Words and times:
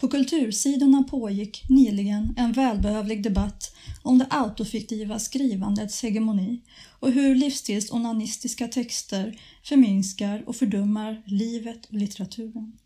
På 0.00 0.08
kultursidorna 0.08 1.02
pågick 1.02 1.68
nyligen 1.68 2.34
en 2.36 2.52
välbehövlig 2.52 3.22
debatt 3.22 3.76
om 4.02 4.18
det 4.18 4.26
autofiktiva 4.30 5.18
skrivandets 5.18 6.02
hegemoni 6.02 6.60
och 7.00 7.12
hur 7.12 7.34
livsstilsonanistiska 7.34 8.68
texter 8.68 9.40
förminskar 9.64 10.42
och 10.46 10.56
fördummar 10.56 11.22
livet 11.26 11.86
och 11.86 11.94
litteraturen. 11.94 12.78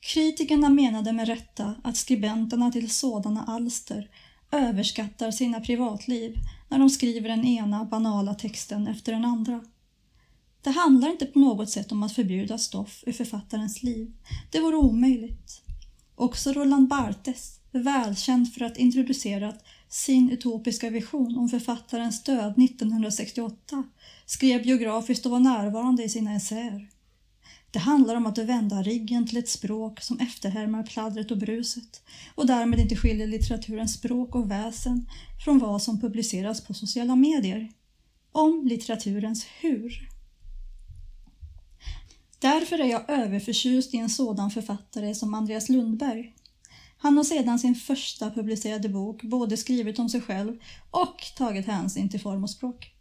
Kritikerna 0.00 0.68
menade 0.68 1.12
med 1.12 1.28
rätta 1.28 1.74
att 1.84 1.96
skribenterna 1.96 2.72
till 2.72 2.90
sådana 2.90 3.44
alster 3.44 4.10
överskattar 4.50 5.30
sina 5.30 5.60
privatliv 5.60 6.36
när 6.68 6.78
de 6.78 6.90
skriver 6.90 7.28
den 7.28 7.44
ena 7.44 7.84
banala 7.84 8.34
texten 8.34 8.88
efter 8.88 9.12
den 9.12 9.24
andra. 9.24 9.64
Det 10.62 10.70
handlar 10.70 11.10
inte 11.10 11.26
på 11.26 11.38
något 11.38 11.70
sätt 11.70 11.92
om 11.92 12.02
att 12.02 12.12
förbjuda 12.12 12.58
stoff 12.58 13.04
ur 13.06 13.12
författarens 13.12 13.82
liv. 13.82 14.12
Det 14.50 14.60
vore 14.60 14.76
omöjligt. 14.76 15.63
Också 16.16 16.52
Roland 16.52 16.88
Barthes, 16.88 17.60
välkänd 17.72 18.54
för 18.54 18.64
att 18.64 18.76
introducerat 18.76 19.64
sin 19.88 20.30
utopiska 20.30 20.90
vision 20.90 21.38
om 21.38 21.48
författarens 21.48 22.22
död 22.22 22.54
1968, 22.58 23.84
skrev 24.26 24.62
biografiskt 24.62 25.26
och 25.26 25.32
var 25.32 25.40
närvarande 25.40 26.04
i 26.04 26.08
sina 26.08 26.34
essäer. 26.34 26.88
Det 27.70 27.78
handlar 27.78 28.14
om 28.14 28.26
att 28.26 28.38
vända 28.38 28.82
riggen 28.82 29.26
till 29.26 29.38
ett 29.38 29.48
språk 29.48 30.00
som 30.00 30.18
efterhärmar 30.18 30.82
pladdret 30.82 31.30
och 31.30 31.38
bruset 31.38 32.02
och 32.34 32.46
därmed 32.46 32.80
inte 32.80 32.96
skiljer 32.96 33.26
litteraturens 33.26 33.94
språk 33.94 34.34
och 34.34 34.50
väsen 34.50 35.06
från 35.44 35.58
vad 35.58 35.82
som 35.82 36.00
publiceras 36.00 36.60
på 36.60 36.74
sociala 36.74 37.16
medier. 37.16 37.72
Om 38.32 38.66
litteraturens 38.66 39.46
hur. 39.60 40.13
Därför 42.44 42.78
är 42.78 42.84
jag 42.84 43.10
överförtjust 43.10 43.94
i 43.94 43.96
en 43.96 44.10
sådan 44.10 44.50
författare 44.50 45.14
som 45.14 45.34
Andreas 45.34 45.68
Lundberg. 45.68 46.34
Han 46.98 47.16
har 47.16 47.24
sedan 47.24 47.58
sin 47.58 47.74
första 47.74 48.30
publicerade 48.30 48.88
bok 48.88 49.22
både 49.22 49.56
skrivit 49.56 49.98
om 49.98 50.08
sig 50.08 50.20
själv 50.20 50.56
och 50.90 51.16
tagit 51.36 51.66
hänsyn 51.66 52.08
till 52.08 52.20
form 52.20 52.44
och 52.44 52.50
språk. 52.50 52.92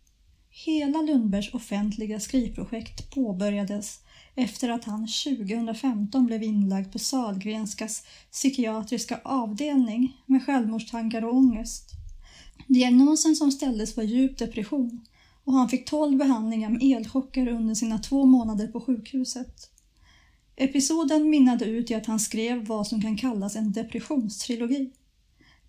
Hela 0.49 1.01
Lundbergs 1.01 1.53
offentliga 1.53 2.19
skrivprojekt 2.19 3.11
påbörjades 3.11 3.99
efter 4.35 4.69
att 4.69 4.85
han 4.85 5.07
2015 5.07 6.25
blev 6.25 6.43
inlagd 6.43 6.91
på 6.91 6.99
Sahlgrenskas 6.99 8.03
psykiatriska 8.31 9.19
avdelning 9.23 10.17
med 10.25 10.45
självmordstankar 10.45 11.25
och 11.25 11.35
ångest. 11.35 11.91
Diagnosen 12.67 13.35
som 13.35 13.51
ställdes 13.51 13.97
var 13.97 14.03
djup 14.03 14.37
depression 14.37 15.05
och 15.43 15.53
han 15.53 15.69
fick 15.69 15.85
12 15.85 16.17
behandlingar 16.17 16.69
med 16.69 16.83
elchocker 16.83 17.47
under 17.47 17.75
sina 17.75 17.99
två 17.99 18.25
månader 18.25 18.67
på 18.67 18.81
sjukhuset. 18.81 19.69
Episoden 20.55 21.29
minnade 21.29 21.65
ut 21.65 21.91
i 21.91 21.95
att 21.95 22.05
han 22.05 22.19
skrev 22.19 22.65
vad 22.65 22.87
som 22.87 23.01
kan 23.01 23.17
kallas 23.17 23.55
en 23.55 23.71
depressionstrilogi. 23.71 24.91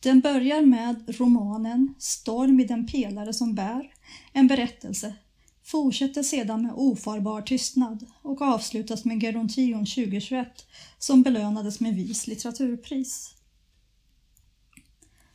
Den 0.00 0.20
börjar 0.20 0.62
med 0.62 1.19
romanen 1.19 1.94
Storm 1.98 2.61
i 2.61 2.64
den 2.64 2.86
pelare 2.86 3.33
som 3.33 3.55
bär, 3.55 3.92
en 4.33 4.47
berättelse, 4.47 5.14
fortsätter 5.62 6.22
sedan 6.22 6.62
med 6.62 6.72
Ofarbar 6.75 7.42
tystnad 7.42 8.06
och 8.22 8.42
avslutas 8.42 9.05
med 9.05 9.20
Gerontion 9.20 9.86
2021 9.86 10.66
som 10.98 11.22
belönades 11.22 11.81
med 11.81 11.94
vis 11.94 12.27
litteraturpris. 12.27 13.34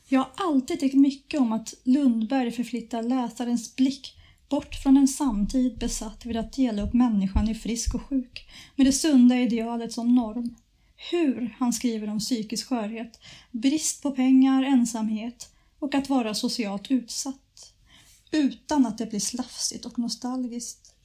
Jag 0.07 0.19
har 0.19 0.31
alltid 0.35 0.79
tyckt 0.79 0.95
mycket 0.95 1.39
om 1.39 1.51
att 1.51 1.73
Lundberg 1.83 2.51
förflyttar 2.51 3.03
läsarens 3.03 3.75
blick 3.75 4.15
bort 4.49 4.75
från 4.75 4.97
en 4.97 5.07
samtid 5.07 5.77
besatt 5.77 6.25
vid 6.25 6.37
att 6.37 6.53
dela 6.53 6.81
upp 6.81 6.93
människan 6.93 7.49
i 7.49 7.55
frisk 7.55 7.95
och 7.95 8.01
sjuk 8.01 8.49
med 8.75 8.85
det 8.85 8.91
sunda 8.91 9.35
idealet 9.35 9.93
som 9.93 10.15
norm. 10.15 10.55
Hur 11.11 11.55
han 11.59 11.73
skriver 11.73 12.09
om 12.09 12.19
psykisk 12.19 12.67
skörhet, 12.67 13.19
brist 13.51 14.01
på 14.01 14.11
pengar, 14.11 14.63
ensamhet 14.63 15.49
och 15.79 15.95
att 15.95 16.09
vara 16.09 16.33
socialt 16.33 16.91
utsatt. 16.91 17.73
Utan 18.31 18.85
att 18.85 18.97
det 18.97 19.05
blir 19.05 19.19
slafsigt 19.19 19.85
och 19.85 19.99
nostalgiskt. 19.99 20.95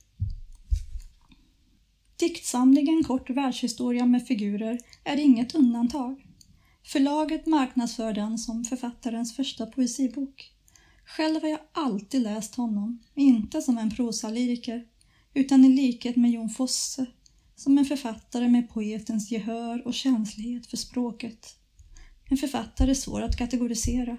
Diktsamlingen 2.17 3.05
Kort 3.05 3.31
världshistoria 3.31 4.07
med 4.07 4.27
figurer 4.27 4.79
är 5.05 5.17
inget 5.17 5.55
undantag. 5.55 6.27
Förlaget 6.85 7.47
marknadsför 7.47 8.13
den 8.13 8.39
som 8.39 8.65
författarens 8.65 9.37
första 9.37 9.67
poesibok. 9.67 10.54
Själv 11.07 11.43
har 11.43 11.49
jag 11.49 11.61
alltid 11.73 12.23
läst 12.23 12.55
honom, 12.55 12.99
inte 13.15 13.63
som 13.63 13.79
en 13.79 13.91
prosalyriker, 13.91 14.85
utan 15.35 15.65
i 15.65 15.69
likhet 15.69 16.17
med 16.17 16.31
Jon 16.31 16.51
Fosse, 16.51 17.07
som 17.57 17.79
en 17.79 17.85
författare 17.85 18.49
med 18.49 18.71
poetens 18.71 19.31
gehör 19.31 19.87
och 19.87 19.95
känslighet 19.95 20.67
för 20.67 20.77
språket. 20.77 21.57
En 22.25 22.37
författare 22.37 22.95
svår 22.95 23.23
att 23.23 23.37
kategorisera, 23.37 24.17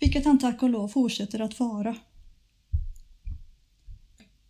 vilket 0.00 0.24
han 0.24 0.38
tack 0.38 0.62
och 0.62 0.70
lov 0.70 0.88
fortsätter 0.88 1.40
att 1.40 1.60
vara. 1.60 1.96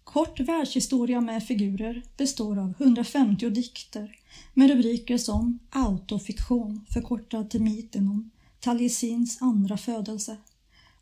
Kort 0.05 0.41
världshistoria 0.41 1.21
med 1.21 1.47
figurer 1.47 2.03
består 2.17 2.59
av 2.59 2.75
150 2.79 3.51
dikter 3.51 4.17
med 4.55 4.71
rubriker 4.71 5.19
som 5.19 5.59
autofiktion 5.71 6.87
förkortad 6.89 7.51
till 7.51 7.63
myten 7.63 8.09
om 8.09 8.31
Taliesin 8.61 9.27
andra 9.41 9.77
födelse 9.77 10.37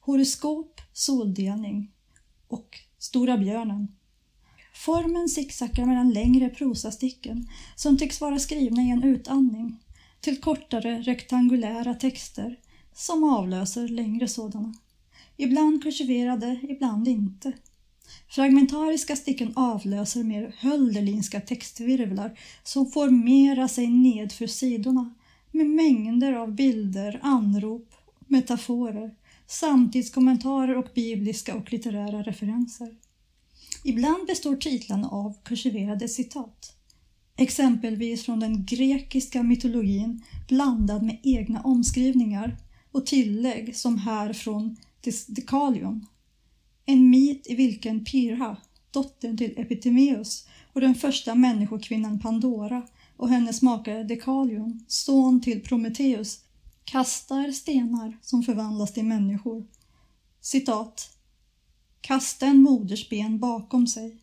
horoskop, 0.01 0.81
soldelning 0.93 1.91
och 2.49 2.79
Stora 2.99 3.39
björnen. 3.39 3.89
Formen 4.75 5.29
zigzaggar 5.29 5.87
mellan 5.87 6.11
längre 6.11 6.49
prosastycken 6.49 7.49
som 7.77 7.99
tycks 7.99 8.21
vara 8.21 8.39
skrivna 8.39 8.83
i 8.83 8.91
en 8.91 9.05
utandning 9.05 9.77
till 10.21 10.41
kortare 10.41 11.01
rektangulära 11.01 11.95
texter 11.95 12.59
som 12.95 13.25
avlöser 13.25 13.89
längre 13.89 14.29
sådana. 14.29 14.75
Ibland 15.37 15.83
kursiverade, 15.83 16.61
ibland 16.63 17.09
inte. 17.09 17.53
Fragmentariska 18.29 19.17
stycken 19.17 19.53
avlöser 19.57 20.25
mer 20.25 20.55
hölderlinska 20.59 21.41
textvirvlar 21.41 22.39
som 22.63 22.87
formerar 22.87 23.69
sig 23.69 23.87
nedför 23.87 24.47
sidorna 24.47 25.15
med 25.51 25.67
mängder 25.67 26.33
av 26.33 26.53
bilder, 26.55 27.21
anrop, 27.23 27.95
metaforer 28.19 29.15
samtidskommentarer 29.51 30.77
och 30.77 30.89
bibliska 30.95 31.55
och 31.55 31.73
litterära 31.73 32.23
referenser. 32.23 32.95
Ibland 33.85 34.27
består 34.27 34.57
titlarna 34.57 35.09
av 35.09 35.37
kursiverade 35.45 36.09
citat. 36.09 36.77
Exempelvis 37.37 38.25
från 38.25 38.41
den 38.41 38.67
grekiska 38.67 39.43
mytologin 39.43 40.23
blandad 40.49 41.03
med 41.03 41.21
egna 41.23 41.61
omskrivningar 41.61 42.57
och 42.93 43.07
tillägg 43.07 43.77
som 43.77 43.99
här 43.99 44.33
från 44.33 44.77
Dekalion. 45.29 46.07
En 46.87 47.11
myt 47.11 47.47
i 47.47 47.55
vilken 47.55 48.05
Pirha, 48.05 48.57
dottern 48.91 49.37
till 49.37 49.55
Epitimeus 49.57 50.47
och 50.73 50.81
den 50.81 50.95
första 50.95 51.35
människokvinnan 51.35 52.21
Pandora 52.21 52.83
och 53.17 53.29
hennes 53.29 53.63
makare 53.63 54.05
Dekalion, 54.05 54.85
son 54.89 55.41
till 55.41 55.61
Prometheus, 55.61 56.45
kastar 56.85 57.53
stenar 57.53 58.19
som 58.23 58.43
förvandlas 58.43 58.93
till 58.93 59.05
människor. 59.05 59.67
Citat. 60.41 61.11
Kasta 62.01 62.47
en 62.47 62.63
moders 62.63 63.09
ben 63.09 63.39
bakom 63.39 63.87
sig. 63.87 64.23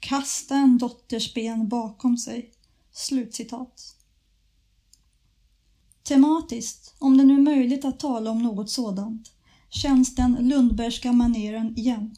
Kasta 0.00 0.54
en 0.54 0.78
dotters 0.78 1.34
ben 1.34 1.68
bakom 1.68 2.16
sig. 2.16 2.52
Slutcitat. 2.92 3.96
Tematiskt, 6.02 6.94
om 6.98 7.18
det 7.18 7.24
nu 7.24 7.34
är 7.34 7.42
möjligt 7.42 7.84
att 7.84 8.00
tala 8.00 8.30
om 8.30 8.42
något 8.42 8.70
sådant, 8.70 9.32
känns 9.70 10.14
den 10.14 10.48
Lundbergska 10.48 11.12
maneren 11.12 11.78
igen. 11.78 12.16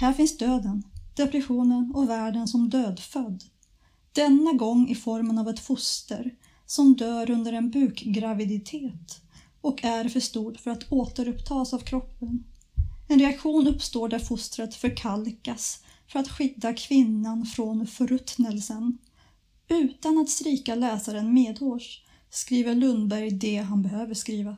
Här 0.00 0.12
finns 0.12 0.38
döden, 0.38 0.82
depressionen 1.16 1.92
och 1.94 2.08
världen 2.08 2.48
som 2.48 2.70
dödfödd. 2.70 3.44
Denna 4.12 4.52
gång 4.52 4.88
i 4.88 4.94
formen 4.94 5.38
av 5.38 5.48
ett 5.48 5.60
foster 5.60 6.34
som 6.72 6.96
dör 6.96 7.30
under 7.30 7.52
en 7.52 7.70
bukgraviditet 7.70 9.22
och 9.60 9.84
är 9.84 10.08
för 10.08 10.20
stort 10.20 10.60
för 10.60 10.70
att 10.70 10.92
återupptas 10.92 11.74
av 11.74 11.78
kroppen. 11.78 12.44
En 13.08 13.18
reaktion 13.18 13.68
uppstår 13.68 14.08
där 14.08 14.18
fostret 14.18 14.74
förkalkas 14.74 15.84
för 16.08 16.18
att 16.18 16.28
skydda 16.28 16.74
kvinnan 16.74 17.46
från 17.46 17.86
förruttnelsen. 17.86 18.98
Utan 19.68 20.18
att 20.18 20.30
stryka 20.30 20.74
läsaren 20.74 21.34
medhårs 21.34 22.04
skriver 22.30 22.74
Lundberg 22.74 23.30
det 23.30 23.56
han 23.56 23.82
behöver 23.82 24.14
skriva. 24.14 24.56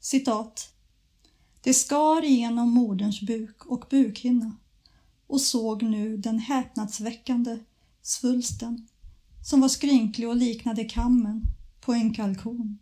Citat. 0.00 0.72
Det 1.60 1.74
skar 1.74 2.24
igenom 2.24 2.70
moderns 2.70 3.20
buk 3.20 3.66
och 3.66 3.84
bukhinna 3.90 4.56
och 5.26 5.40
såg 5.40 5.82
nu 5.82 6.16
den 6.16 6.38
häpnadsväckande 6.38 7.58
svulsten 8.02 8.88
som 9.46 9.60
var 9.60 9.68
skrynklig 9.68 10.28
och 10.28 10.36
liknade 10.36 10.84
kammen 10.84 11.42
på 11.80 11.92
en 11.92 12.14
kalkon. 12.14 12.78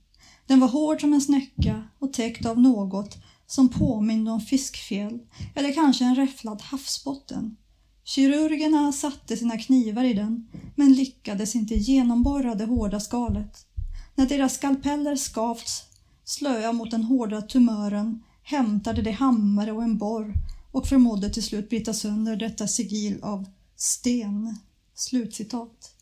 Den 0.47 0.61
var 0.61 0.69
hård 0.69 1.01
som 1.01 1.13
en 1.13 1.21
snäcka 1.21 1.83
och 1.99 2.13
täckt 2.13 2.47
av 2.47 2.61
något 2.61 3.17
som 3.47 3.69
påminde 3.69 4.31
om 4.31 4.41
fiskfjäll 4.41 5.19
eller 5.55 5.73
kanske 5.75 6.05
en 6.05 6.15
räfflad 6.15 6.63
havsbotten. 6.63 7.57
Kirurgerna 8.05 8.93
satte 8.93 9.37
sina 9.37 9.59
knivar 9.59 10.05
i 10.05 10.15
den 10.15 10.49
men 10.77 10.93
lyckades 10.93 11.55
inte 11.55 11.75
genomborra 11.75 12.55
det 12.55 12.65
hårda 12.65 13.01
skalet. 13.01 13.67
När 14.15 14.27
deras 14.27 14.55
skalpeller 14.55 15.17
skavts 15.17 15.83
slöa 16.25 16.73
mot 16.73 16.91
den 16.91 17.03
hårda 17.03 17.43
tumören 17.43 18.23
hämtade 18.43 19.03
de 19.03 19.11
hammare 19.11 19.73
och 19.73 19.83
en 19.83 19.99
borr 19.99 20.35
och 20.73 20.87
förmådde 20.87 21.31
till 21.31 21.43
slut 21.43 21.69
bryta 21.69 21.95
sönder 21.95 22.37
detta 22.37 22.69
sigil 22.69 23.23
av 23.23 23.47
sten. 23.77 24.59
Slutcitat. 24.95 25.94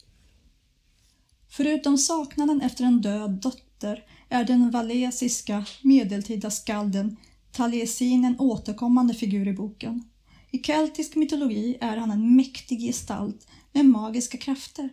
Förutom 1.55 1.99
saknaden 1.99 2.61
efter 2.61 2.85
en 2.85 3.01
död 3.01 3.31
dotter 3.31 4.05
är 4.29 4.45
den 4.45 4.71
valesiska 4.71 5.67
medeltida 5.83 6.51
skalden 6.51 7.17
Taliesin 7.53 8.25
en 8.25 8.41
återkommande 8.41 9.15
figur 9.15 9.49
i 9.49 9.53
boken. 9.53 10.05
I 10.51 10.59
keltisk 10.59 11.17
mytologi 11.17 11.79
är 11.81 11.97
han 11.97 12.11
en 12.11 12.37
mäktig 12.37 12.81
gestalt 12.81 13.47
med 13.73 13.87
magiska 13.87 14.39
krafter. 14.39 14.89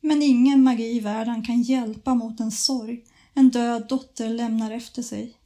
Men 0.00 0.22
ingen 0.22 0.62
magi 0.62 0.96
i 0.96 1.00
världen 1.00 1.44
kan 1.44 1.62
hjälpa 1.62 2.14
mot 2.14 2.38
den 2.38 2.52
sorg 2.52 3.04
en 3.34 3.50
död 3.50 3.88
dotter 3.88 4.28
lämnar 4.28 4.70
efter 4.70 5.02
sig. 5.02 5.36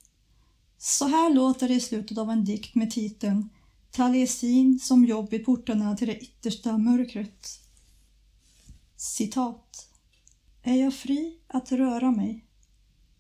Så 0.78 1.06
här 1.06 1.34
låter 1.34 1.68
det 1.68 1.74
i 1.74 1.80
slutet 1.80 2.18
av 2.18 2.30
en 2.30 2.44
dikt 2.44 2.74
med 2.74 2.90
titeln 2.90 3.48
Taliesin 3.90 4.78
som 4.78 5.04
jobb 5.04 5.34
i 5.34 5.38
portarna 5.38 5.96
till 5.96 6.08
det 6.08 6.18
yttersta 6.18 6.78
mörkret. 6.78 7.48
Citat. 8.96 9.89
Är 10.62 10.74
jag 10.74 10.94
fri 10.94 11.38
att 11.46 11.72
röra 11.72 12.10
mig? 12.10 12.46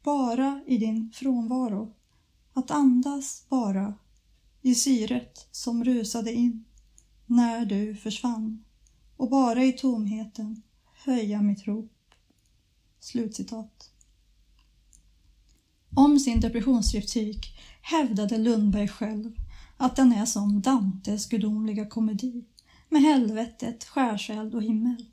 Bara 0.02 0.60
i 0.66 0.78
din 0.78 1.10
frånvaro. 1.14 1.94
Att 2.52 2.70
andas 2.70 3.46
bara 3.48 3.94
i 4.62 4.74
syret 4.74 5.48
som 5.50 5.84
rusade 5.84 6.32
in 6.32 6.64
när 7.26 7.64
du 7.64 7.96
försvann 7.96 8.64
och 9.16 9.30
bara 9.30 9.64
i 9.64 9.72
tomheten 9.72 10.62
höja 11.04 11.42
mitt 11.42 11.66
rop. 11.66 11.92
Slutcitat. 13.00 13.90
Om 15.96 16.18
sin 16.18 16.40
depressionstriptyk 16.40 17.58
hävdade 17.82 18.38
Lundberg 18.38 18.88
själv 18.88 19.32
att 19.76 19.96
den 19.96 20.12
är 20.12 20.26
som 20.26 20.60
Dantes 20.60 21.26
gudomliga 21.26 21.86
komedi 21.86 22.44
med 22.88 23.02
helvetet, 23.02 23.84
skärseld 23.84 24.54
och 24.54 24.62
himmel. 24.62 25.06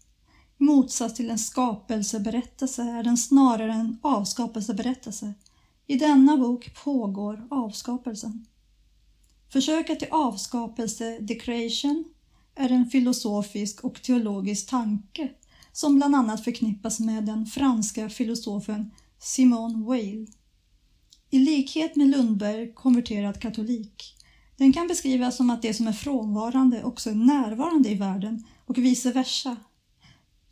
I 0.60 0.64
motsats 0.64 1.14
till 1.14 1.30
en 1.30 1.40
skapelseberättelse 1.40 2.84
är 2.84 3.04
den 3.04 3.18
snarare 3.18 3.74
en 3.74 3.98
avskapelseberättelse. 4.02 5.34
I 5.88 5.96
denna 5.96 6.38
bok 6.38 6.84
pågår 6.84 7.48
avskapelsen. 7.50 8.46
Försöket 9.50 10.00
till 10.00 10.12
avskapelse, 10.12 11.28
the 11.28 11.36
creation, 11.36 12.04
är 12.56 12.72
en 12.72 12.90
filosofisk 12.90 13.84
och 13.84 14.02
teologisk 14.02 14.70
tanke 14.70 15.30
som 15.72 15.96
bland 15.96 16.16
annat 16.16 16.44
förknippas 16.44 17.00
med 17.00 17.26
den 17.26 17.46
franska 17.46 18.10
filosofen 18.10 18.92
Simone 19.20 19.86
Weil. 19.86 20.28
I 21.30 21.40
likhet 21.40 21.96
med 21.96 22.08
Lundberg 22.08 22.74
konverterad 22.74 23.42
katolik. 23.42 24.16
Den 24.58 24.74
kan 24.74 24.88
beskrivas 24.88 25.38
som 25.38 25.50
att 25.50 25.62
det 25.62 25.74
som 25.74 25.88
är 25.88 25.94
frånvarande 25.94 26.84
också 26.84 27.10
är 27.10 27.16
närvarande 27.16 27.90
i 27.90 27.96
världen 27.96 28.44
och 28.66 28.78
vice 28.78 29.12
versa. 29.12 29.58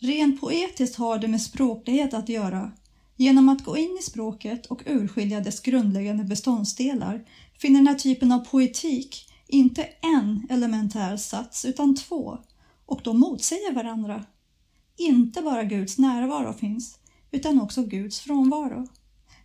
Rent 0.06 0.42
poetiskt 0.42 0.96
har 0.96 1.19
det 1.19 1.28
med 1.28 1.42
språklighet 1.42 2.13
att 2.13 2.30
göra. 2.30 2.72
Genom 3.16 3.50
att 3.50 3.66
gå 3.66 3.78
in 3.78 3.98
i 4.00 4.04
språket 4.04 4.66
och 4.66 4.81
urskilja 4.86 5.40
dess 5.40 5.60
grundläggande 5.60 6.24
beståndsdelar 6.24 7.25
finner 7.57 7.80
den 7.80 7.88
här 7.88 7.96
typen 7.96 8.31
av 8.31 8.40
poetik 8.40 9.30
inte 9.48 9.84
en 9.84 10.48
elementär 10.50 11.18
sats 11.18 11.66
utan 11.66 11.96
två 11.96 12.38
och 12.86 13.02
de 13.04 13.19
motsäger 13.19 13.74
varandra. 13.74 14.25
Inte 14.98 15.42
bara 15.42 15.63
Guds 15.63 15.98
närvaro 15.98 16.54
finns 16.54 17.00
utan 17.31 17.62
också 17.62 17.84
Guds 17.84 18.19
frånvaro. 18.19 18.88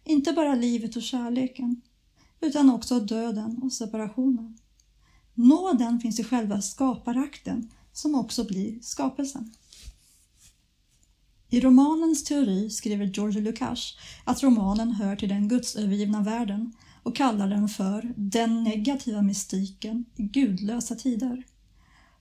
Inte 0.04 0.32
bara 0.32 0.54
livet 0.54 0.96
och 0.96 1.02
kärleken 1.02 1.80
utan 2.40 2.70
också 2.70 3.00
döden 3.00 3.60
och 3.62 3.72
separationen. 3.72 4.58
Nåden 5.34 6.00
finns 6.00 6.20
i 6.20 6.24
själva 6.24 6.62
skaparakten 6.62 7.70
som 7.92 8.14
också 8.14 8.44
blir 8.44 8.80
skapelsen. 8.80 9.54
I 11.52 11.60
romanens 11.60 12.24
teori 12.24 12.70
skriver 12.70 13.06
George 13.06 13.40
Lukács 13.40 13.96
att 14.24 14.42
romanen 14.42 14.92
hör 14.92 15.16
till 15.16 15.28
den 15.28 15.48
gudsövergivna 15.48 16.20
världen 16.22 16.72
och 17.02 17.16
kallar 17.16 17.48
den 17.48 17.68
för 17.68 18.12
den 18.16 18.64
negativa 18.64 19.22
mystiken 19.22 20.04
i 20.16 20.22
gudlösa 20.22 20.94
tider. 20.94 21.44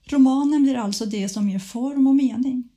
Romanen 0.04 0.62
blir 0.62 0.74
alltså 0.74 1.06
det 1.06 1.28
som 1.28 1.50
ger 1.50 1.58
form 1.58 2.06
och 2.06 2.14
mening. 2.14 2.68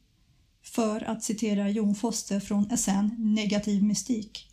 För 0.64 1.04
att 1.04 1.24
citera 1.24 1.70
Jon 1.70 1.96
Fosse 1.96 2.40
från 2.40 2.72
essän 2.72 3.16
Negativ 3.18 3.84
mystik. 3.84 4.48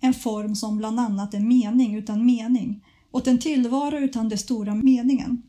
En 0.00 0.14
form 0.14 0.54
som 0.54 0.78
bland 0.78 1.00
annat 1.00 1.34
är 1.34 1.40
mening 1.40 1.94
utan 1.94 2.26
mening 2.26 2.84
och 3.10 3.28
en 3.28 3.38
tillvaro 3.38 3.98
utan 3.98 4.28
den 4.28 4.38
stora 4.38 4.74
meningen. 4.74 5.42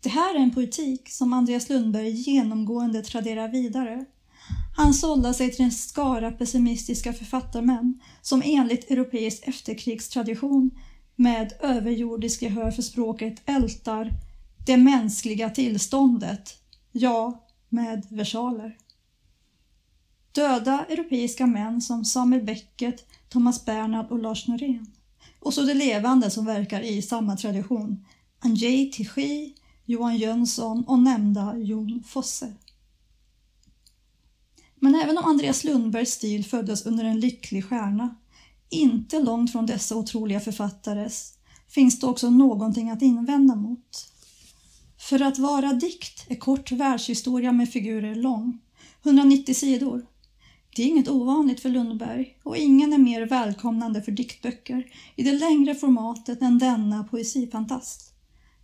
Det 0.00 0.08
här 0.08 0.34
är 0.34 0.38
en 0.38 0.54
poetik 0.54 1.08
som 1.08 1.32
Andreas 1.32 1.68
Lundberg 1.68 2.10
genomgående 2.10 3.02
traderar 3.02 3.48
vidare 3.48 4.04
han 4.78 4.94
sålde 4.94 5.34
sig 5.34 5.52
till 5.52 5.64
en 5.64 5.72
skara 5.72 6.30
pessimistiska 6.30 7.12
författarmän 7.12 8.00
som 8.22 8.42
enligt 8.44 8.90
europeisk 8.90 9.48
efterkrigstradition 9.48 10.70
med 11.16 11.52
överjordisk 11.60 12.42
gehör 12.42 12.70
för 12.70 12.82
språket 12.82 13.42
ältar 13.46 14.12
det 14.66 14.76
mänskliga 14.76 15.50
tillståndet, 15.50 16.54
ja, 16.92 17.46
med 17.68 18.06
versaler. 18.10 18.76
Döda 20.32 20.84
europeiska 20.88 21.46
män 21.46 21.80
som 21.80 22.04
Samuel 22.04 22.44
Beckett, 22.44 23.06
Thomas 23.28 23.64
Bernhard 23.64 24.10
och 24.10 24.18
Lars 24.18 24.48
Norén. 24.48 24.86
Och 25.40 25.54
så 25.54 25.62
de 25.62 25.74
levande 25.74 26.30
som 26.30 26.44
verkar 26.44 26.80
i 26.80 27.02
samma 27.02 27.36
tradition, 27.36 28.04
Andrzej 28.38 28.90
Tichy, 28.90 29.52
Johan 29.84 30.16
Jönsson 30.16 30.84
och 30.84 30.98
nämnda 30.98 31.56
Jon 31.56 32.02
Fosse. 32.06 32.52
Men 34.80 34.94
även 34.94 35.18
om 35.18 35.24
Andreas 35.24 35.64
Lundbergs 35.64 36.10
stil 36.10 36.44
föddes 36.44 36.86
under 36.86 37.04
en 37.04 37.20
lycklig 37.20 37.64
stjärna, 37.64 38.14
inte 38.70 39.22
långt 39.22 39.52
från 39.52 39.66
dessa 39.66 39.96
otroliga 39.96 40.40
författares, 40.40 41.32
finns 41.68 42.00
det 42.00 42.06
också 42.06 42.30
någonting 42.30 42.90
att 42.90 43.02
invända 43.02 43.56
mot. 43.56 44.12
För 44.98 45.22
att 45.22 45.38
vara 45.38 45.72
dikt 45.72 46.26
är 46.28 46.34
kort 46.34 46.72
världshistoria 46.72 47.52
med 47.52 47.72
figurer 47.72 48.14
lång, 48.14 48.58
190 49.04 49.54
sidor. 49.54 50.06
Det 50.76 50.82
är 50.82 50.86
inget 50.86 51.08
ovanligt 51.08 51.60
för 51.60 51.68
Lundberg 51.68 52.36
och 52.42 52.56
ingen 52.56 52.92
är 52.92 52.98
mer 52.98 53.26
välkomnande 53.26 54.02
för 54.02 54.12
diktböcker 54.12 54.86
i 55.16 55.22
det 55.22 55.32
längre 55.32 55.74
formatet 55.74 56.42
än 56.42 56.58
denna 56.58 57.04
poesifantast. 57.04 58.12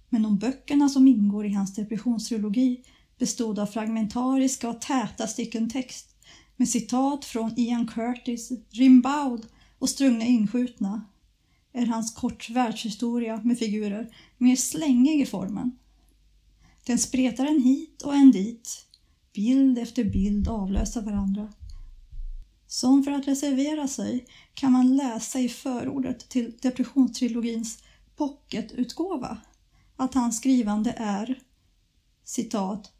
Men 0.08 0.26
om 0.26 0.38
böckerna 0.38 0.88
som 0.88 1.08
ingår 1.08 1.46
i 1.46 1.52
hans 1.52 1.74
depressionstrilogi 1.74 2.84
bestod 3.24 3.58
av 3.58 3.66
fragmentariska 3.66 4.68
och 4.68 4.80
täta 4.80 5.26
stycken 5.26 5.70
text 5.70 6.16
med 6.56 6.68
citat 6.68 7.24
från 7.24 7.58
Ian 7.58 7.86
Curtis, 7.86 8.52
Rimbaud 8.70 9.46
och 9.78 9.88
Strungne 9.88 10.26
inskjutna 10.26 11.04
är 11.72 11.86
hans 11.86 12.14
kort 12.14 12.50
världshistoria 12.50 13.40
med 13.44 13.58
figurer 13.58 14.16
mer 14.38 14.56
slängig 14.56 15.20
i 15.20 15.26
formen. 15.26 15.78
Den 16.86 16.98
spretar 16.98 17.46
en 17.46 17.62
hit 17.62 18.02
och 18.02 18.14
en 18.14 18.30
dit, 18.30 18.86
bild 19.34 19.78
efter 19.78 20.04
bild 20.04 20.48
avlöser 20.48 21.02
varandra. 21.02 21.52
Som 22.66 23.04
för 23.04 23.10
att 23.10 23.28
reservera 23.28 23.88
sig 23.88 24.26
kan 24.54 24.72
man 24.72 24.96
läsa 24.96 25.40
i 25.40 25.48
förordet 25.48 26.28
till 26.28 26.56
depressionstrilogins 26.62 27.78
pocketutgåva 28.16 29.38
att 29.96 30.14
hans 30.14 30.36
skrivande 30.36 30.94
är 30.96 31.38
citat 32.24 32.93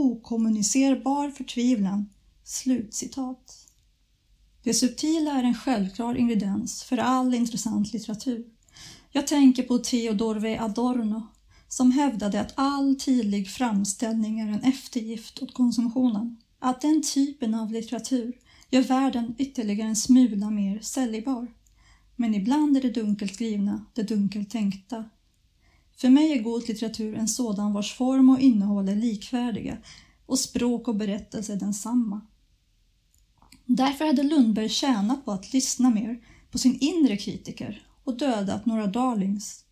okommunicerbar 0.00 1.30
förtvivlan. 1.30 2.08
Slutcitat. 2.44 3.66
Det 4.62 4.74
subtila 4.74 5.32
är 5.32 5.44
en 5.44 5.54
självklar 5.54 6.14
ingrediens 6.14 6.82
för 6.82 6.98
all 6.98 7.34
intressant 7.34 7.92
litteratur. 7.92 8.44
Jag 9.12 9.26
tänker 9.26 9.62
på 9.62 9.78
Theodor 9.78 10.34
W. 10.34 10.58
Adorno 10.58 11.22
som 11.68 11.92
hävdade 11.92 12.40
att 12.40 12.52
all 12.54 12.96
tidlig 13.00 13.50
framställning 13.50 14.40
är 14.40 14.48
en 14.48 14.62
eftergift 14.62 15.42
åt 15.42 15.54
konsumtionen. 15.54 16.36
Att 16.58 16.80
den 16.80 17.02
typen 17.02 17.54
av 17.54 17.72
litteratur 17.72 18.32
gör 18.70 18.82
världen 18.82 19.34
ytterligare 19.38 19.88
en 19.88 19.96
smula 19.96 20.50
mer 20.50 20.80
säljbar. 20.80 21.46
Men 22.16 22.34
ibland 22.34 22.76
är 22.76 22.82
det 22.82 22.90
dunkelt 22.90 23.34
skrivna, 23.34 23.84
det 23.94 24.02
dunkelt 24.02 24.50
tänkta, 24.50 25.04
för 26.00 26.08
mig 26.08 26.32
är 26.32 26.42
god 26.42 26.68
litteratur 26.68 27.14
en 27.14 27.28
sådan 27.28 27.72
vars 27.72 27.94
form 27.94 28.30
och 28.30 28.40
innehåll 28.40 28.88
är 28.88 28.96
likvärdiga 28.96 29.78
och 30.26 30.38
språk 30.38 30.88
och 30.88 30.96
berättelse 30.96 31.56
densamma. 31.56 32.20
Därför 33.66 34.06
hade 34.06 34.22
Lundberg 34.22 34.68
tjänat 34.68 35.24
på 35.24 35.32
att 35.32 35.52
lyssna 35.52 35.90
mer 35.90 36.20
på 36.50 36.58
sin 36.58 36.78
inre 36.80 37.16
kritiker 37.16 37.86
och 38.04 38.18
dödat 38.18 38.66
några 38.66 38.86
darlings. 38.86 39.64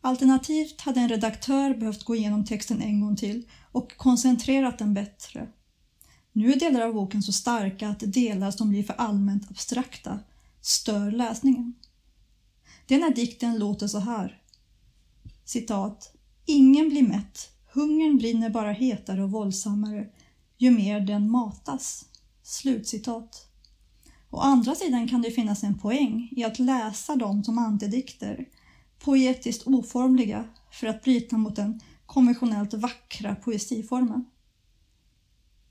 Alternativt 0.00 0.80
hade 0.80 1.00
en 1.00 1.08
redaktör 1.08 1.74
behövt 1.74 2.04
gå 2.04 2.16
igenom 2.16 2.44
texten 2.44 2.82
en 2.82 3.00
gång 3.00 3.16
till 3.16 3.48
och 3.72 3.96
koncentrerat 3.96 4.78
den 4.78 4.94
bättre. 4.94 5.48
Nu 6.32 6.52
är 6.52 6.60
delar 6.60 6.80
av 6.80 6.94
boken 6.94 7.22
så 7.22 7.32
starka 7.32 7.88
att 7.88 8.00
delar 8.00 8.50
som 8.50 8.70
blir 8.70 8.82
för 8.82 8.94
allmänt 8.94 9.50
abstrakta 9.50 10.18
stör 10.60 11.10
läsningen. 11.10 11.74
Den 12.86 13.02
här 13.02 13.14
dikten 13.14 13.58
låter 13.58 13.86
så 13.86 13.98
här. 13.98 14.39
Citat. 15.50 16.12
Ingen 16.46 16.88
blir 16.88 17.02
mätt, 17.02 17.50
hungern 17.72 18.18
brinner 18.18 18.50
bara 18.50 18.72
hetare 18.72 19.22
och 19.22 19.30
våldsammare 19.30 20.06
ju 20.58 20.70
mer 20.70 21.00
den 21.00 21.30
matas. 21.30 22.04
Slutcitat. 22.42 23.46
Å 24.30 24.38
andra 24.38 24.74
sidan 24.74 25.08
kan 25.08 25.22
det 25.22 25.30
finnas 25.30 25.62
en 25.62 25.78
poäng 25.78 26.28
i 26.36 26.44
att 26.44 26.58
läsa 26.58 27.16
dem 27.16 27.44
som 27.44 27.58
antidikter, 27.58 28.48
poetiskt 28.98 29.66
oformliga 29.66 30.44
för 30.72 30.86
att 30.86 31.02
bryta 31.02 31.38
mot 31.38 31.56
den 31.56 31.80
konventionellt 32.06 32.74
vackra 32.74 33.34
poesiformen. 33.34 34.24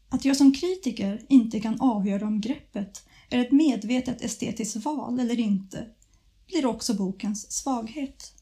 Att 0.09 0.25
jag 0.25 0.37
som 0.37 0.53
kritiker 0.53 1.25
inte 1.29 1.59
kan 1.59 1.81
avgöra 1.81 2.27
om 2.27 2.41
greppet 2.41 3.07
är 3.29 3.39
ett 3.39 3.51
medvetet 3.51 4.21
estetiskt 4.21 4.85
val 4.85 5.19
eller 5.19 5.39
inte 5.39 5.87
blir 6.47 6.65
också 6.65 6.93
bokens 6.93 7.51
svaghet. 7.51 8.38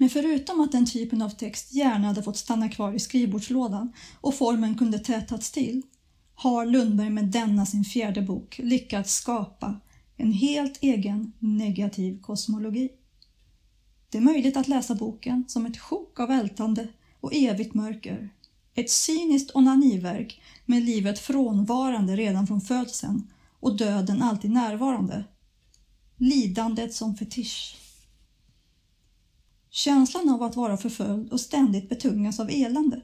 Men 0.00 0.10
förutom 0.10 0.60
att 0.60 0.72
den 0.72 0.86
typen 0.86 1.22
av 1.22 1.30
text 1.30 1.72
gärna 1.72 2.06
hade 2.06 2.22
fått 2.22 2.36
stanna 2.36 2.68
kvar 2.68 2.92
i 2.92 2.98
skrivbordslådan 2.98 3.92
och 4.20 4.34
formen 4.34 4.74
kunde 4.74 4.98
tätats 4.98 5.50
till 5.50 5.82
har 6.34 6.66
Lundberg 6.66 7.10
med 7.10 7.24
denna 7.24 7.66
sin 7.66 7.84
fjärde 7.84 8.22
bok 8.22 8.60
lyckats 8.62 9.14
skapa 9.14 9.80
en 10.16 10.32
helt 10.32 10.78
egen 10.80 11.32
negativ 11.38 12.20
kosmologi. 12.20 12.88
Det 14.10 14.18
är 14.18 14.22
möjligt 14.22 14.56
att 14.56 14.68
läsa 14.68 14.94
boken 14.94 15.44
som 15.48 15.66
ett 15.66 15.78
sjok 15.78 16.20
av 16.20 16.30
ältande 16.30 16.88
och 17.20 17.34
evigt 17.34 17.74
mörker. 17.74 18.28
Ett 18.74 18.90
cyniskt 18.90 19.50
onaniverk 19.54 20.42
med 20.64 20.82
livet 20.82 21.18
frånvarande 21.18 22.16
redan 22.16 22.46
från 22.46 22.60
födseln 22.60 23.30
och 23.60 23.76
döden 23.76 24.22
alltid 24.22 24.50
närvarande. 24.50 25.24
Lidandet 26.16 26.94
som 26.94 27.16
fetisch. 27.16 27.76
Känslan 29.78 30.28
av 30.28 30.42
att 30.42 30.56
vara 30.56 30.76
förföljd 30.76 31.32
och 31.32 31.40
ständigt 31.40 31.88
betungas 31.88 32.40
av 32.40 32.50
elände 32.50 33.02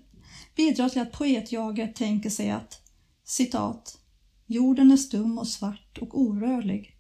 bidrar 0.57 0.89
till 0.89 1.03
att 1.03 1.13
poetjaget 1.13 1.95
tänker 1.95 2.31
sig 2.31 2.51
att 2.51 2.81
citat 3.25 3.99
Jorden 4.47 4.91
är 4.91 4.97
stum 4.97 5.39
och 5.39 5.49
svart 5.49 5.99
och 6.01 6.21
orörlig. 6.21 6.97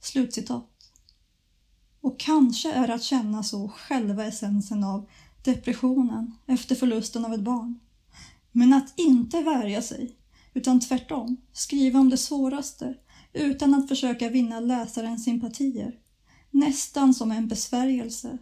Slutcitat. 0.00 0.70
Och 2.00 2.20
kanske 2.20 2.72
är 2.72 2.88
att 2.88 3.02
känna 3.02 3.42
så 3.42 3.68
själva 3.68 4.24
essensen 4.24 4.84
av 4.84 5.08
depressionen 5.44 6.34
efter 6.46 6.74
förlusten 6.74 7.24
av 7.24 7.34
ett 7.34 7.40
barn. 7.40 7.80
Men 8.52 8.72
att 8.72 8.98
inte 8.98 9.42
värja 9.42 9.82
sig, 9.82 10.16
utan 10.54 10.80
tvärtom 10.80 11.36
skriva 11.52 12.00
om 12.00 12.10
det 12.10 12.16
svåraste 12.16 12.94
utan 13.32 13.74
att 13.74 13.88
försöka 13.88 14.28
vinna 14.28 14.60
läsarens 14.60 15.24
sympatier. 15.24 15.98
Nästan 16.50 17.14
som 17.14 17.32
en 17.32 17.48
besvärjelse. 17.48 18.38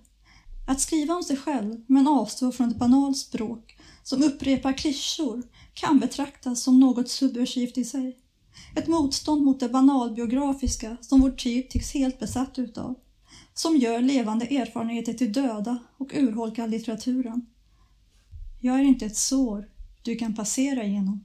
Att 0.66 0.80
skriva 0.80 1.14
om 1.14 1.22
sig 1.22 1.36
själv 1.36 1.84
men 1.86 2.08
avstå 2.08 2.52
från 2.52 2.70
ett 2.70 2.78
banalt 2.78 3.16
språk 3.16 3.78
som 4.02 4.22
upprepar 4.22 4.72
klyschor 4.72 5.42
kan 5.74 5.98
betraktas 5.98 6.62
som 6.62 6.80
något 6.80 7.08
subversivt 7.08 7.78
i 7.78 7.84
sig. 7.84 8.16
Ett 8.76 8.88
motstånd 8.88 9.42
mot 9.42 9.60
det 9.60 9.68
banalbiografiska 9.68 10.96
som 11.00 11.20
vår 11.20 11.30
tid 11.30 11.70
tycks 11.70 11.94
helt 11.94 12.18
besatt 12.18 12.58
utav 12.58 12.94
som 13.54 13.76
gör 13.76 14.00
levande 14.00 14.46
erfarenheter 14.46 15.12
till 15.12 15.32
döda 15.32 15.78
och 15.96 16.12
urholkar 16.14 16.68
litteraturen. 16.68 17.46
Jag 18.60 18.80
är 18.80 18.84
inte 18.84 19.06
ett 19.06 19.16
sår 19.16 19.68
du 20.02 20.16
kan 20.16 20.34
passera 20.34 20.84
igenom, 20.84 21.24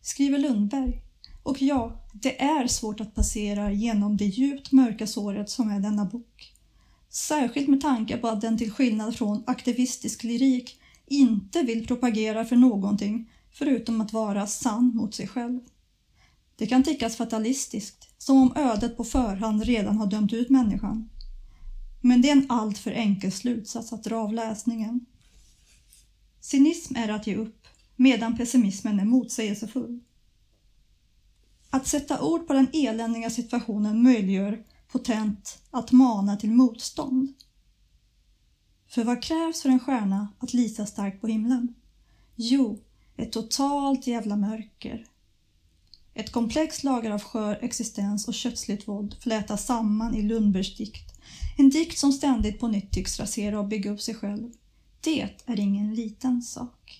skriver 0.00 0.38
Lundberg. 0.38 1.02
Och 1.42 1.62
ja, 1.62 2.06
det 2.12 2.42
är 2.42 2.66
svårt 2.66 3.00
att 3.00 3.14
passera 3.14 3.72
genom 3.72 4.16
det 4.16 4.24
djupt 4.24 4.72
mörka 4.72 5.06
såret 5.06 5.50
som 5.50 5.70
är 5.70 5.80
denna 5.80 6.04
bok. 6.04 6.54
Särskilt 7.10 7.68
med 7.68 7.80
tanke 7.80 8.16
på 8.16 8.28
att 8.28 8.40
den 8.40 8.58
till 8.58 8.70
skillnad 8.70 9.16
från 9.16 9.44
aktivistisk 9.46 10.24
lyrik 10.24 10.80
inte 11.06 11.62
vill 11.62 11.86
propagera 11.86 12.44
för 12.44 12.56
någonting 12.56 13.30
förutom 13.52 14.00
att 14.00 14.12
vara 14.12 14.46
sann 14.46 14.92
mot 14.94 15.14
sig 15.14 15.28
själv. 15.28 15.60
Det 16.56 16.66
kan 16.66 16.82
tyckas 16.82 17.16
fatalistiskt, 17.16 18.08
som 18.18 18.36
om 18.36 18.52
ödet 18.56 18.96
på 18.96 19.04
förhand 19.04 19.62
redan 19.62 19.96
har 19.96 20.06
dömt 20.06 20.32
ut 20.32 20.50
människan. 20.50 21.08
Men 22.00 22.22
det 22.22 22.28
är 22.28 22.36
en 22.36 22.50
alltför 22.50 22.90
enkel 22.90 23.32
slutsats 23.32 23.92
att 23.92 24.04
dra 24.04 24.16
av 24.16 24.32
läsningen. 24.32 25.06
Cynism 26.40 26.96
är 26.96 27.08
att 27.08 27.26
ge 27.26 27.36
upp, 27.36 27.66
medan 27.96 28.36
pessimismen 28.36 29.00
är 29.00 29.04
motsägelsefull. 29.04 30.00
Att 31.70 31.86
sätta 31.86 32.22
ord 32.22 32.46
på 32.46 32.52
den 32.52 32.68
eländiga 32.72 33.30
situationen 33.30 34.02
möjliggör 34.02 34.64
potent 34.92 35.62
att 35.70 35.92
mana 35.92 36.36
till 36.36 36.50
motstånd. 36.50 37.32
För 38.88 39.04
vad 39.04 39.22
krävs 39.22 39.62
för 39.62 39.68
en 39.68 39.80
stjärna 39.80 40.28
att 40.38 40.52
lita 40.52 40.86
starkt 40.86 41.20
på 41.20 41.26
himlen? 41.26 41.74
Jo, 42.36 42.78
ett 43.16 43.32
totalt 43.32 44.06
jävla 44.06 44.36
mörker. 44.36 45.06
Ett 46.14 46.32
komplext 46.32 46.84
lager 46.84 47.10
av 47.10 47.22
skör 47.22 47.58
existens 47.62 48.28
och 48.28 48.34
kötsligt 48.34 48.88
våld 48.88 49.16
flätas 49.20 49.66
samman 49.66 50.14
i 50.14 50.22
Lundbergs 50.22 50.76
dikt 50.76 51.10
en 51.60 51.70
dikt 51.70 51.98
som 51.98 52.12
ständigt 52.12 52.60
på 52.60 52.68
nytt 52.68 52.92
tycks 52.92 53.20
rasera 53.20 53.60
och 53.60 53.68
bygga 53.68 53.90
upp 53.90 54.00
sig 54.00 54.14
själv. 54.14 54.52
Det 55.00 55.22
är 55.46 55.60
ingen 55.60 55.94
liten 55.94 56.42
sak. 56.42 56.99